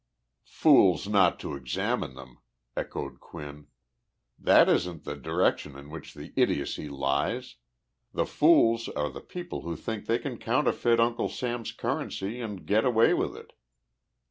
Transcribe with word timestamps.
"Fools 0.49 1.07
not 1.07 1.39
to 1.41 1.53
examine 1.53 2.15
them!" 2.15 2.39
echoed 2.75 3.19
Quinn. 3.19 3.67
"That 4.39 4.67
isn't 4.67 5.03
the 5.03 5.15
direction 5.15 5.77
in 5.77 5.91
which 5.91 6.15
the 6.15 6.33
idiocy 6.35 6.89
lies. 6.89 7.57
The 8.11 8.25
fools 8.25 8.89
are 8.89 9.11
the 9.11 9.21
people 9.21 9.61
who 9.61 9.75
think 9.75 10.07
they 10.07 10.17
can 10.17 10.39
counterfeit 10.39 10.99
Uncle 10.99 11.29
Sam's 11.29 11.71
currency 11.71 12.41
and 12.41 12.65
get 12.65 12.83
away 12.83 13.13
with 13.13 13.37
it. 13.37 13.53